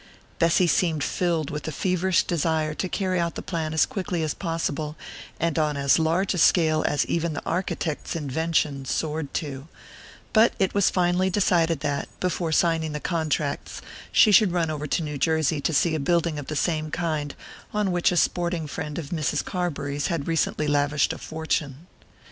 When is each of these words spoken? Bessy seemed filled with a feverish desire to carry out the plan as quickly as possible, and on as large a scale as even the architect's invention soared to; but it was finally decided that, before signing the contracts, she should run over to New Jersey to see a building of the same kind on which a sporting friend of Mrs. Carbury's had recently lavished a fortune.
Bessy 0.39 0.65
seemed 0.65 1.03
filled 1.03 1.51
with 1.51 1.67
a 1.67 1.71
feverish 1.71 2.23
desire 2.23 2.73
to 2.73 2.89
carry 2.89 3.19
out 3.19 3.35
the 3.35 3.43
plan 3.43 3.71
as 3.71 3.85
quickly 3.85 4.23
as 4.23 4.33
possible, 4.33 4.95
and 5.39 5.59
on 5.59 5.77
as 5.77 5.99
large 5.99 6.33
a 6.33 6.39
scale 6.39 6.83
as 6.87 7.05
even 7.05 7.33
the 7.33 7.45
architect's 7.45 8.15
invention 8.15 8.83
soared 8.83 9.31
to; 9.35 9.67
but 10.33 10.53
it 10.57 10.73
was 10.73 10.89
finally 10.89 11.29
decided 11.29 11.81
that, 11.81 12.09
before 12.19 12.51
signing 12.51 12.93
the 12.93 12.99
contracts, 12.99 13.79
she 14.11 14.31
should 14.31 14.51
run 14.51 14.71
over 14.71 14.87
to 14.87 15.03
New 15.03 15.19
Jersey 15.19 15.61
to 15.61 15.71
see 15.71 15.93
a 15.93 15.99
building 15.99 16.39
of 16.39 16.47
the 16.47 16.55
same 16.55 16.89
kind 16.89 17.35
on 17.71 17.91
which 17.91 18.11
a 18.11 18.17
sporting 18.17 18.65
friend 18.65 18.97
of 18.97 19.09
Mrs. 19.09 19.45
Carbury's 19.45 20.07
had 20.07 20.27
recently 20.27 20.65
lavished 20.67 21.13
a 21.13 21.19
fortune. 21.19 21.85